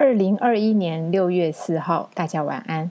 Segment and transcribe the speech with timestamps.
[0.00, 2.90] 二零二一年六月四号，大家晚安。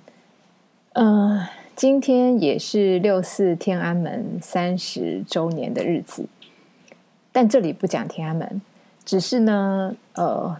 [0.94, 6.28] 呃，今天也是六四天安门三十周年的日子，
[7.32, 8.62] 但这里不讲天安门，
[9.04, 10.56] 只是呢，呃，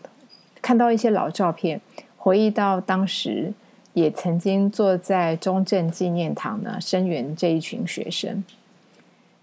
[0.60, 1.80] 看到一些老照片，
[2.18, 3.54] 回忆到当时
[3.94, 8.44] 也曾经坐在中正纪念堂呢声援这一群学生。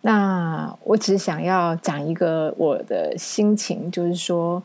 [0.00, 4.61] 那我只想要讲一个我的心情，就是说，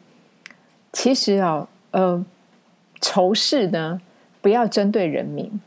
[0.92, 1.68] 其实啊。
[1.92, 2.24] 呃，
[3.02, 4.02] 仇视呢，
[4.42, 5.60] 不要针对人民。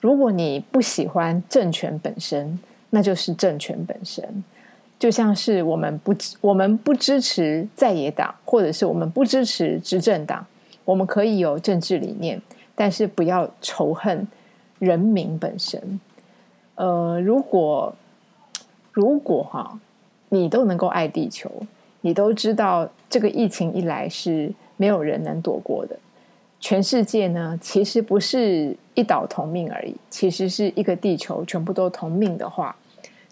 [0.00, 2.58] 如果你不喜欢政权本身，
[2.90, 4.44] 那就是政权本身。
[4.98, 10.44] 就像是我们不我们不支持在野党，或者是我们不支持执政党，
[10.84, 12.42] 我们可以有政治理念，
[12.74, 14.26] 但是不要仇恨
[14.80, 16.00] 人民本身。
[16.74, 17.94] 呃，如果
[18.92, 19.78] 如果哈，
[20.30, 21.48] 你都能够爱地球，
[22.00, 24.52] 你都知道这个疫情一来是。
[24.78, 25.98] 没有人能躲过的，
[26.58, 32.74] 全世界呢，其实不是一岛同命而已，其实是一个地球全部都同命的话，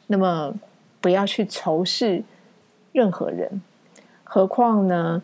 [0.09, 0.55] 那么
[1.01, 2.23] 不要去仇视
[2.93, 3.63] 任何人，
[4.25, 5.23] 何况呢，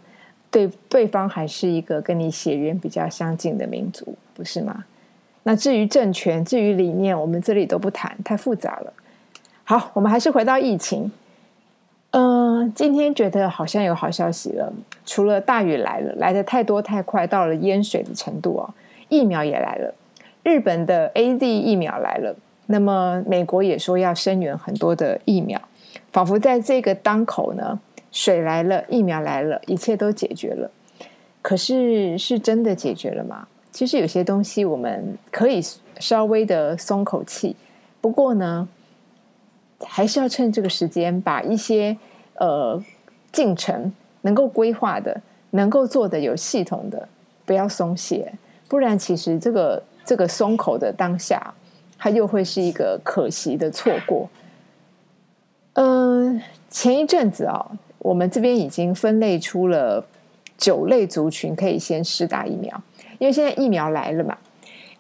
[0.51, 4.85] 对对方还是一个跟你血缘比较相近的民族，不是吗？
[5.43, 8.93] 那至于政权，至于理念，我们这里都不谈，太复杂了。
[9.65, 11.11] 好，我们还是回到疫情。
[12.13, 14.71] 嗯，今天觉得好像有好消息了。
[15.07, 18.69] 除了大雨来了，来的太多太快，到了淹水的程度哦。
[19.09, 19.95] 疫苗也来了，
[20.43, 22.37] 日本的 A Z 疫苗来了。
[22.67, 25.59] 那么美国也说要声援很多的疫苗，
[26.11, 30.71] 仿佛在这个当口呢，水来了，疫苗来了，一切都解决了。
[31.41, 33.49] 可是是真的解决了吗？
[33.71, 35.63] 其实有些东西我们可以
[35.99, 37.57] 稍微的松口气。
[38.03, 38.69] 不过呢。
[39.87, 41.97] 还是要趁这个时间，把一些
[42.35, 42.83] 呃
[43.31, 47.09] 进程能够规划的、能够做的有系统的，
[47.45, 48.33] 不要松懈，
[48.69, 51.55] 不然其实这个这个松口的当下，
[51.99, 54.29] 它又会是一个可惜的错过。
[55.75, 57.67] 嗯，前一阵子啊，
[57.99, 60.05] 我们这边已经分类出了
[60.59, 62.83] 九类族群可以先施打疫苗，
[63.19, 64.39] 因为现在疫苗来了嘛。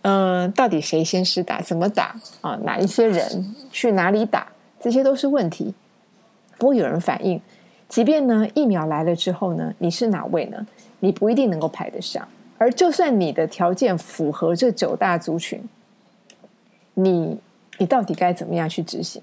[0.04, 1.60] 嗯，到底谁先施打？
[1.60, 2.58] 怎么打啊？
[2.64, 4.48] 哪一些人去哪里打？
[4.82, 5.72] 这些都是问题，
[6.59, 7.41] 不过有人反映。
[7.88, 10.66] 即便呢，疫苗来了之后呢，你是哪位呢？
[10.98, 12.26] 你不一定能够排得上。
[12.59, 15.62] 而就算你的条件符合这九大族群，
[16.94, 17.38] 你
[17.78, 19.22] 你到底该怎么样去执行？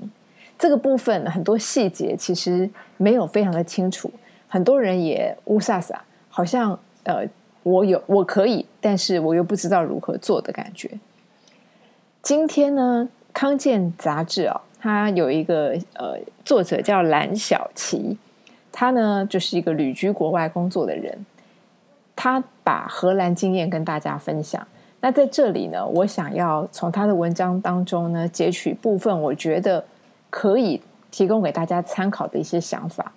[0.58, 4.10] 这个部分很多细节其实没有非常的清楚，
[4.48, 7.28] 很多人也乌撒撒，好像呃，
[7.64, 10.90] 我有我可以，但是我又不知道如何做的感觉。
[12.22, 14.62] 今天呢，《康健》杂志啊。
[14.80, 18.18] 他有一个呃，作者叫蓝小琪，
[18.72, 21.26] 他呢就是一个旅居国外工作的人，
[22.16, 24.66] 他把荷兰经验跟大家分享。
[25.02, 29.84] 那在这里呢，我想要从他的文章当中呢截取部分，我觉得
[30.30, 33.12] 可以提供给大家参考的一些想法。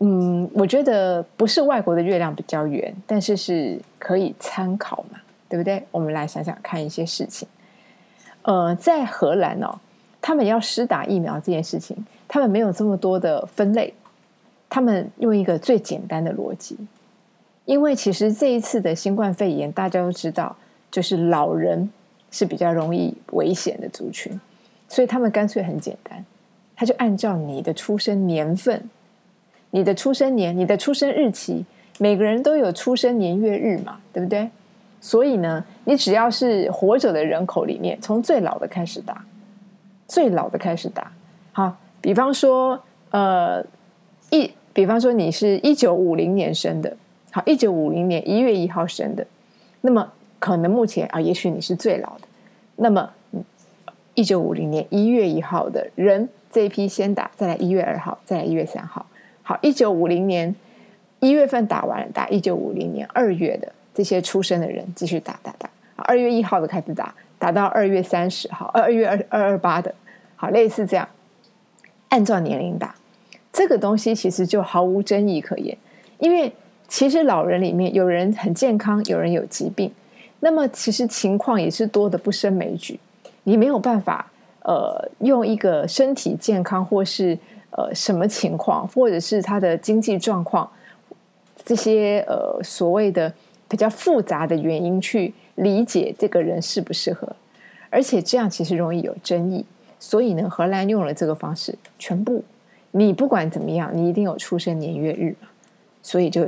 [0.00, 5.86] 嗯，我觉得不是外国的月亮比较圆，但是是可以参考嘛，对不对？
[5.90, 7.46] 我们来想想看一些事情。
[8.42, 9.78] 呃，在荷兰哦。
[10.20, 11.96] 他们要施打疫苗这件事情，
[12.28, 13.92] 他们没有这么多的分类，
[14.68, 16.76] 他们用一个最简单的逻辑，
[17.64, 20.54] 因为其实这一次的新冠肺炎，大家都知道，
[20.90, 21.90] 就是老人
[22.30, 24.38] 是比较容易危险的族群，
[24.88, 26.24] 所以他们干脆很简单，
[26.76, 28.88] 他就按照你的出生年份、
[29.70, 31.64] 你的出生年、你的出生日期，
[31.98, 34.50] 每个人都有出生年月日嘛，对不对？
[35.00, 39.24] 所以呢，你只要是活着的人口里面，从最老的开始打。
[40.10, 41.12] 最老的开始打，
[41.52, 43.64] 好，比方说，呃，
[44.30, 46.96] 一，比方说你是一九五零年生的，
[47.30, 49.24] 好，一九五零年一月一号生的，
[49.82, 52.22] 那么可能目前啊，也许你是最老的，
[52.74, 53.08] 那么
[54.14, 59.06] 一九五零年一月一号的人这一批先打，再来一月二号，再来一月三号，
[59.44, 60.52] 好，一九五零年
[61.20, 67.14] 一月份打完了，打一九五零年二月的这些出生的人继续打打打，二月一号的开始打。
[67.40, 69.94] 打到二月三十号，二二月二二二八的，
[70.40, 71.06] 好，类似这样，
[72.08, 72.94] 按照年龄打，
[73.52, 75.76] 这个东西其实就毫无争议可言。
[76.18, 76.50] 因为
[76.88, 79.92] 其实老人里面有人很健康，有人有疾病，
[80.40, 82.98] 那么其实情况也是多的不胜枚举。
[83.42, 84.32] 你没有办法，
[84.62, 87.38] 呃，用一个身体健康或是
[87.72, 90.66] 呃什么情况，或者是他的经济状况
[91.62, 93.30] 这些呃所谓的
[93.68, 95.34] 比较复杂的原因去。
[95.56, 97.36] 理解这个人适不适合，
[97.90, 99.62] 而且这样其实容易有争议，
[100.00, 102.42] 所以呢，荷兰用了这个方式，全部
[102.90, 105.46] 你不管怎么样，你一定有出生年月日嘛，
[106.02, 106.44] 所以就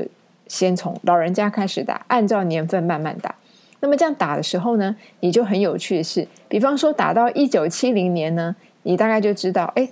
[0.49, 3.33] 先从老人家开始打，按照年份慢慢打。
[3.79, 9.89] 那么这样打的时候呢，你就很有趣的是，比方说打到一九七零年呢，你大概就知道，哎，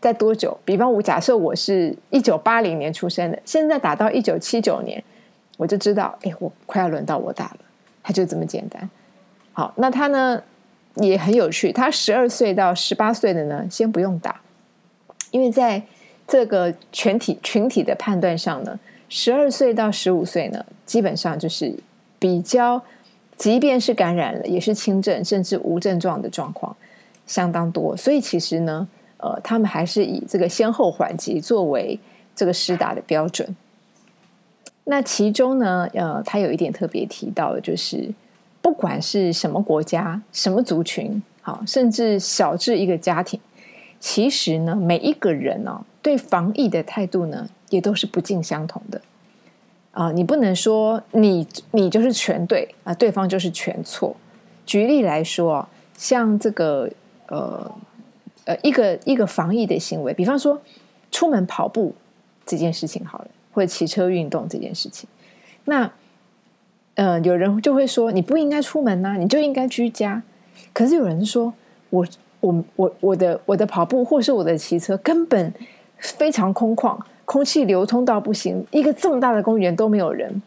[0.00, 0.56] 在多久？
[0.64, 5.02] 比方我假设我是一九八零年出生的，现在打到一九七九年，
[5.56, 7.58] 我就知道，哎，我快要轮到我打了。
[8.02, 8.88] 它就这么简单。
[9.52, 10.42] 好，那他呢
[10.98, 14.40] 也很有趣，他十二岁到十八岁的呢，先不用打，
[15.30, 15.82] 因为在
[16.26, 18.78] 这个全体群体的判断上呢，
[19.08, 21.74] 十二岁到十五岁呢，基本上就是
[22.18, 22.82] 比较。
[23.36, 26.76] 即便是感染了，也是轻症甚至无症状的状况
[27.24, 32.00] 相当多，所以其实呢，呃，他们还是以这个先后缓急作为
[32.34, 33.54] 这个施打的标准。
[34.82, 38.12] 那其中呢，呃，他有一点特别提到的，就是
[38.68, 43.40] 不管是什么国家、什么族群，好，甚至小至一个家庭，
[43.98, 49.00] 其实呢，每一个人呢，对防疫的态度呢，也都是不尽相同的。
[49.92, 54.14] 啊，你不能说你你就是全对啊，对方就是全错。
[54.66, 55.66] 举例来说
[55.96, 56.90] 像这个
[57.28, 57.72] 呃
[58.44, 60.60] 呃一个一个防疫的行为，比方说
[61.10, 61.94] 出门跑步
[62.44, 65.08] 这件事情好了，或者骑车运动这件事情，
[65.64, 65.90] 那
[66.98, 70.20] 呃有人就会说你不应该出门呐，你就应该居家。
[70.72, 71.54] 可是有人说
[71.90, 72.06] 我
[72.40, 75.54] 我我我的我的跑步或是我的骑车根本
[75.96, 76.98] 非常空旷。
[77.24, 80.40] 空气流通到不行，一个这么大的公园都没有人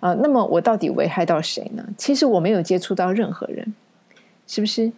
[0.00, 1.84] 啊，那么我到底危害到谁呢？
[1.98, 3.74] 其实我没有接触到任何人，
[4.46, 4.90] 是不是？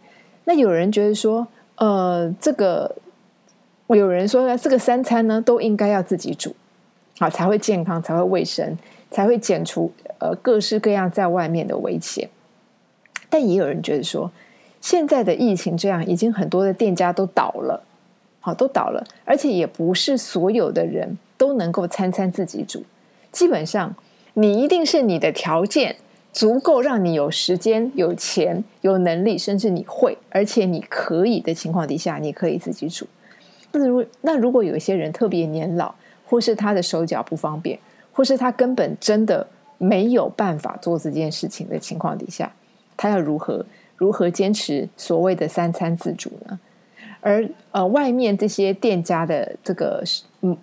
[0.44, 2.94] 那有人觉得说，呃，这个
[3.88, 6.54] 有人说呢，这个三餐呢都应该要自己煮，
[7.18, 8.78] 好才会健康，才会卫生，
[9.10, 12.28] 才会减除呃各式各样在外面的危险。
[13.28, 14.30] 但也有人觉得说，
[14.80, 17.82] 现在的疫情这样，已经很多的店家都倒了，
[18.40, 21.16] 好都倒了，而且也不是所有的人。
[21.36, 22.84] 都能够餐餐自己煮，
[23.32, 23.96] 基本上
[24.34, 25.96] 你一定是你的条件
[26.32, 33.04] 足够，让你有时间、有钱、有能力，甚至你会，而且你可以的情况底下，你可以自己煮。
[33.72, 35.92] 那如那如果有一些人特别年老，
[36.24, 37.80] 或是他的手脚不方便，
[38.14, 39.46] 或是他根本真的
[39.76, 42.50] 没有办法做这件事情的情况底下，
[42.96, 43.66] 他要如何
[43.96, 46.58] 如何坚持所谓的三餐自主呢？
[47.20, 50.04] 而呃，外面这些店家的这个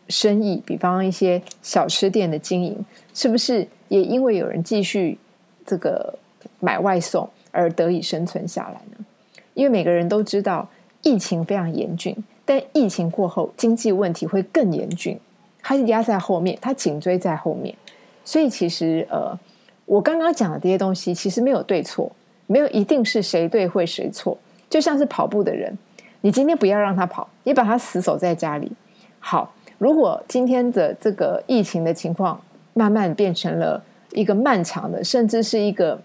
[0.07, 5.18] 生意，比方一些小吃店的经营，是不是也因为有人继续
[5.65, 6.18] 这个
[6.59, 9.06] 买外送而得以生存下来呢？
[9.56, 10.69] 因为每个人都知道
[11.01, 12.15] 疫情非常严峻，
[12.45, 15.19] 但疫情过后经济问题会更严峻，
[15.62, 17.74] 它压在后面，它颈椎在后面。
[18.24, 19.38] 所以其实呃，
[19.86, 22.12] 我刚刚讲的这些东西，其实没有对错，
[22.48, 24.38] 没有一定是谁对或谁错，
[24.69, 25.75] 就像是跑步的人。
[26.22, 28.72] 你今天不要让他跑，你把他死守在家里。
[29.19, 32.40] 好，如果今天的这个疫情的情况
[32.74, 36.00] 慢慢变成了一个漫长的，甚至是一个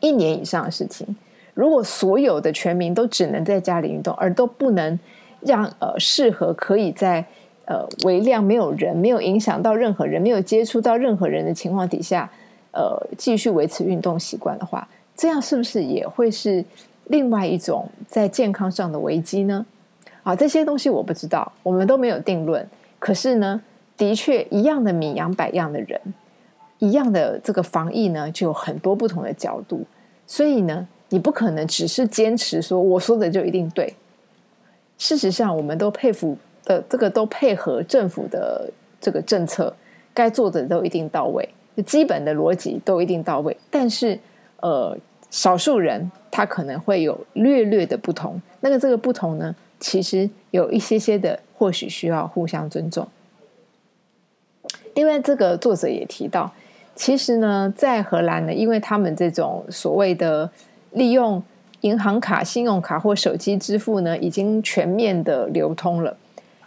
[0.00, 1.14] 一年以上的事情，
[1.52, 4.98] 如果所有的全民都只能在家里运动，而都不能
[5.40, 7.22] 让呃适合可以在
[7.66, 12.30] 呃微量没有人、没有影响到任何人、没有接触到任何人的情况底下，
[12.72, 16.64] 呃继续维持运动习惯的话，这样是不是也会是？
[17.08, 19.66] 另外一种在健康上的危机呢？
[20.22, 22.66] 啊，这些东西我不知道，我们都没有定论。
[22.98, 23.60] 可是呢，
[23.94, 26.00] 的确一样的米养百样的人，
[26.78, 29.84] 一样的这个防疫呢，就有很多不同的角度。
[30.26, 33.92] 所以呢，你不可能只是坚持说我说的就一定对。
[34.96, 39.74] 事实上，我们都佩服的这个都配合政府的这个政策，
[40.12, 41.48] 该做的都一定到位，
[41.84, 43.56] 基本的逻辑都一定到位。
[43.70, 44.18] 但是，
[44.60, 44.96] 呃。
[45.30, 53.04] 少数人他可能会有略略的不同，那个这个不同呢，其实有一些些的，或许需要互相尊重。
[54.94, 56.52] 另外，这个作者也提到，
[56.94, 60.48] 其实呢，在荷兰呢，因为他们这种所谓的
[60.92, 61.42] 利用
[61.80, 66.16] 银行卡、信用卡或手机支付呢，已经全面的流通了。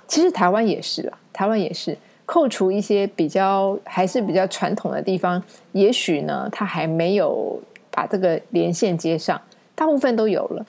[0.08, 7.62] 其实台湾也是啦，台湾也是，扣除一些比较还是比较传统的地方，也许呢，它还没有。
[7.90, 9.42] 把这个连线接上，
[9.74, 10.64] 大部分都有了。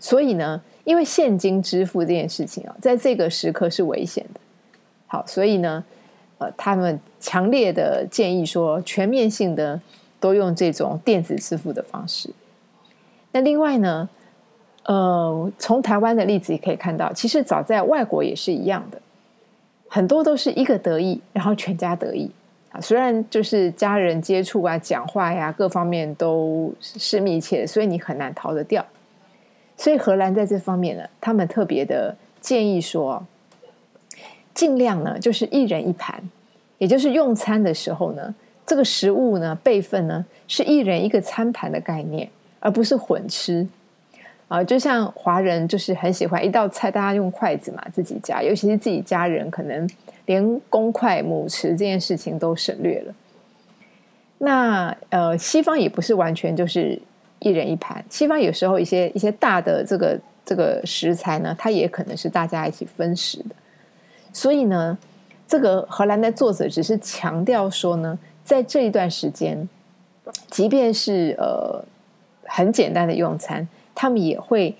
[0.00, 4.40] 所以呢，因为现金支付这件事情啊，在这个时刻是危险的。
[5.06, 5.84] 好，所以呢，
[6.38, 9.80] 呃，他们强烈的建议说，全面性的
[10.18, 12.30] 都用这种电子支付的方式。
[13.30, 14.08] 那另外呢，
[14.84, 19.00] 呃，从台湾的例子也可以看到，其实早在外国也是一样的，
[19.88, 22.30] 很多都是一个得意，然后全家得意。
[22.72, 28.84] 啊，虽然就是家人接触啊、讲话呀，各方面都是密切，所以你很难逃得掉。
[29.76, 33.22] 所以荷兰在这方面呢，他们特别的建议说，
[34.54, 36.22] 尽量呢就是一人一盘，
[36.78, 38.34] 也就是用餐的时候呢，
[38.64, 43.68] 这个食物呢备份呢是一人一个餐盘的概念，而不是混吃
[44.52, 44.64] 啊。
[44.64, 49.88] 就像华人就是很喜欢一道菜大家用筷子嘛，自己夹，尤其是自己家人，可能
[50.26, 53.14] 连公筷母匙这件事情都省略了。
[54.38, 57.00] 那呃，西方也不是完全就是
[57.38, 63.54] 一人一盘，西方有时候一些一些大的这个这个食材呢，它也可能是大家一起分食的。
[64.32, 64.98] 所以呢，
[65.46, 69.68] 这个荷兰的作者只是强调说呢，在这一段时间，
[70.50, 71.84] 即便是呃
[72.44, 74.74] 很简单的用餐，他们也会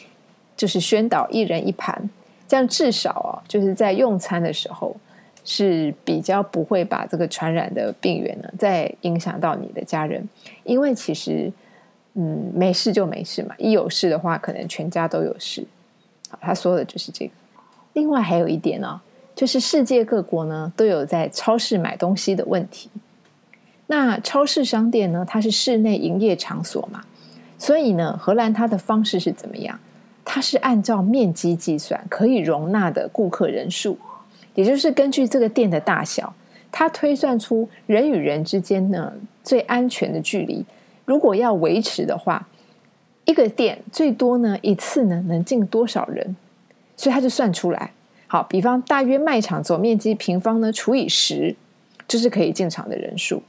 [0.57, 2.11] 就是宣导一人一盘，
[2.47, 4.97] 这样至少啊，就是在用餐的时候。
[5.45, 10.29] 是比较不会把这个传染的病源呢，再影响到你的家人，
[10.63, 11.53] 因为其实，
[12.15, 15.67] 嗯，没事就没事嘛，一有事的话，可能全家都有事。
[16.31, 17.33] 好，他说的就是这个。
[17.95, 19.01] 另外还有一点呢，
[19.35, 22.89] 就是世界各国呢都有在超市买东西的问题。
[23.89, 27.03] 那超市商店呢，它是室内营业场所嘛，
[27.63, 29.79] 所以呢，荷兰它的方式是怎么样？
[30.25, 33.97] 它是按照面积计算，可以容纳的顾客人数。
[34.57, 36.35] 也就是根据这个店的大小，
[36.73, 39.13] 它推算出人与人之间呢
[39.45, 40.65] 最安全的距离。
[41.05, 42.49] 如果要维持的话，
[43.27, 46.35] 一个店最多呢一次呢能进多少人？
[46.97, 47.93] 所以他就算出来。
[48.27, 51.55] 好，比方大约卖场总面积平方呢除以十，
[52.09, 53.41] 就是可以进场的人数。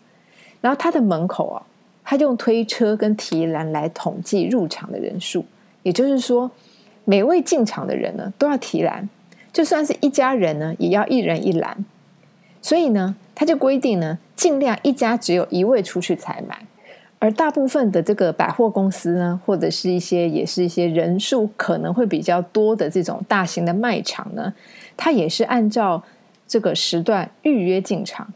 [0.62, 1.58] 然后它的门口啊，
[2.04, 5.46] 他就用推车跟提篮来统计入场的人数。
[5.84, 6.50] 也就是说，
[7.06, 9.08] 每位进场的人呢都要提篮。
[9.52, 11.86] 就算是一家人呢，也要一人一篮。
[12.62, 16.66] 所以呢，他就规定呢，尽量一家只有一位出去采买。
[17.20, 24.54] 而大部分的这个百货公司呢，或者是一些也是一些人数可能会比较多的这种大型的卖场呢，
[24.98, 26.04] 它也是按照
[26.48, 28.34] 这个时段预约进场。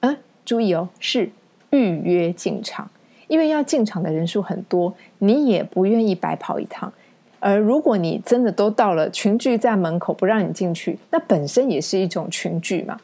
[0.00, 1.30] 嗯，注意哦，是
[1.70, 2.90] 预约进场，
[3.30, 6.92] 因为要进场的人数很多，你也不愿意白跑一趟。
[7.38, 12.98] 而如果你真的都到了群聚在门口不让你进去，那本身也是一种群聚嘛。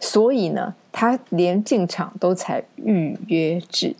[0.00, 3.94] 所以呢，他连进场都采预约制。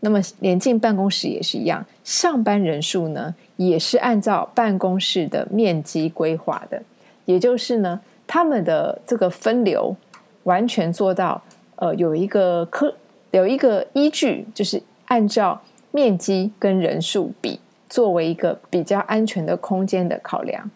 [0.00, 6.82] 那么连进办公室也是一样，上班人数呢也是按照办公室的面积规划的。
[7.24, 9.94] 也就是呢，他们的这个分流
[10.42, 11.40] 完全做到
[11.76, 12.92] 呃有一个科
[13.30, 15.60] 有一个依据，就是按照
[15.90, 17.60] 面积跟人数比。
[17.90, 20.70] 作为一个比较安全的空间的考量，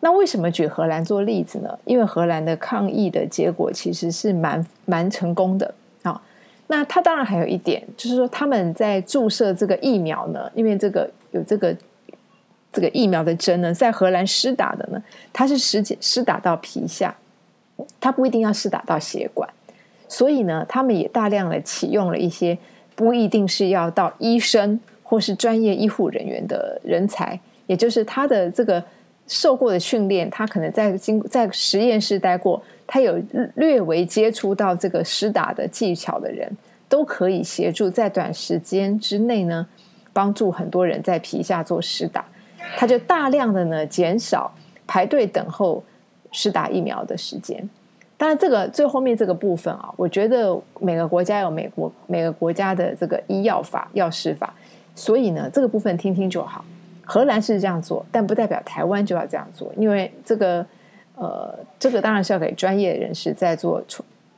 [0.00, 1.78] 那为什么举荷兰做例子呢？
[1.84, 5.72] 因为荷兰的抗疫的结果其实是蛮蛮成功的
[6.02, 6.20] 啊。
[6.66, 11.72] 那它当然还有一点，就是说他们在注射这个疫苗呢，因为这个有这个
[12.72, 15.00] 这个疫苗的针呢，在荷兰施打的呢，
[15.32, 17.16] 它是施施打到皮下，
[18.00, 19.48] 它不一定要施打到血管，
[20.08, 22.58] 所以呢，他们也大量的启用了一些
[22.96, 24.80] 不一定是要到医生。
[25.08, 27.38] 或是专业医护人员的人才，
[27.68, 28.82] 也就是他的这个
[29.28, 33.16] 受过的训练，他可能在经在实验室待过，他有
[33.54, 36.50] 略微接触到这个施打的技巧的人，
[36.88, 39.64] 都可以协助在短时间之内呢，
[40.12, 42.24] 帮助很多人在皮下做施打，
[42.76, 44.52] 他就大量的呢减少
[44.88, 45.84] 排队等候
[46.32, 47.70] 施打疫苗的时间。
[48.18, 54.54] 当然，这个最后面这个部分啊，我觉得每个国家有美国每个国家的这个医药法、药师法。
[54.94, 56.64] 所以呢，这个部分听听就好。
[57.04, 60.64] 荷兰是这样做，但不代表台湾就要这样做，因为这个
[61.14, 63.82] 呃，这个当然是要给专业人士在做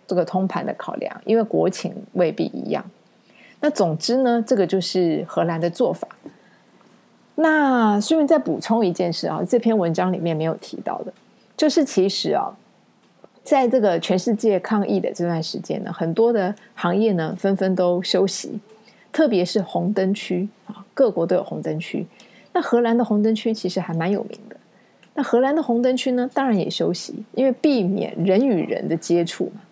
[0.06, 2.84] 这个通盘的考量，因为国情未必一样。
[3.60, 6.08] 那总之呢，这个就是荷兰的做法。
[7.36, 11.12] 那顺便再补充一件事啊，这篇文章里面没有提到的，
[11.56, 12.52] 就是其实啊，
[13.48, 18.60] 在这个全世界抗疫的这段时间呢，很多的行业呢纷纷都休息。
[19.10, 22.06] 特别是红灯区啊，各国都有红灯区。
[22.52, 24.56] 那荷兰的红灯区其实还蛮有名的。
[25.14, 29.62] 那荷兰的红灯区呢，当然也休息，因为避免人与人的接触嘛。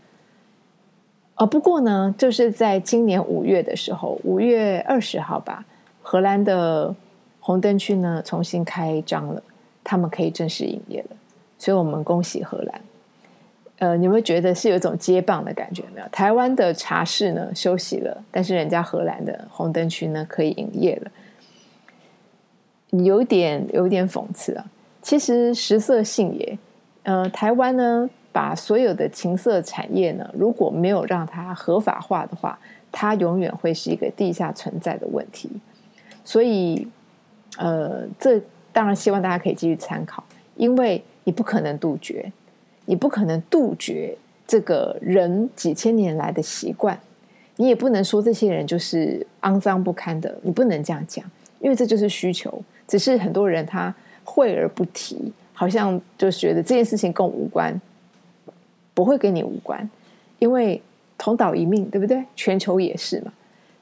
[1.35, 5.67] 啊，不过呢，就是在今年五月的时候，五月二十号吧，
[6.01, 6.95] 荷兰的
[7.41, 9.43] 红灯区呢重新开张了，
[9.85, 11.17] 他们可以正式营业了。
[11.59, 12.81] 所以我们恭喜荷兰。
[13.79, 16.09] 呃，你会觉得是有一种接棒的感觉没有？
[16.09, 21.11] 台湾的茶室呢休息了，但是人家荷兰的红灯区呢可以营业了，
[23.05, 24.65] 有点有点讽刺啊。
[25.03, 26.59] 其实食色性也，
[27.03, 32.59] 呃，台湾呢把所有的情色产业呢，如果没有让它合法化的话，
[32.91, 35.51] 它永远会是一个地下存在的问题。
[36.25, 36.89] 所以，
[37.59, 38.41] 呃，这
[38.73, 40.25] 当然希望大家可以继续参考，
[40.57, 42.33] 因为你不可能杜绝。
[42.87, 44.17] 你不可能杜绝
[44.47, 46.99] 这个人几千年来的习惯，
[47.57, 51.25] 你也不能说这些人就是肮脏不堪的，你不能这样讲，
[51.61, 52.63] 因为这就是需求。
[52.89, 57.81] 只是很多人他讳而不提，好像就觉得这件事情跟我无关，
[58.95, 59.89] 不会跟你无关，
[60.39, 60.81] 因为
[61.19, 62.23] 同岛一命，对不对？
[62.37, 63.33] 全球也是嘛，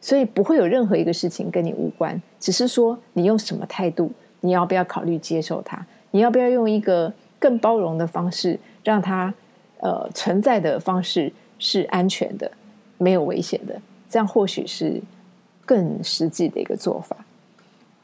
[0.00, 5.84] 所以不会有任何一个事情跟你无关，只是说你用什么态度，你要不要考虑接受它？
[6.12, 9.34] 你要不要用一个更包容的方式，让它
[9.78, 12.52] 呃存在的方式是安全的？
[12.96, 15.02] 没有危险的，这样或许是
[15.66, 17.16] 更实际的一个做法。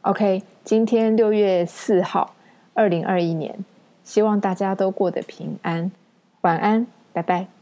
[0.03, 2.35] OK，今天六月四号，
[2.75, 3.65] 二零二一年，
[4.03, 5.93] 希望大家都过得平安，
[6.41, 7.60] 晚安，拜拜。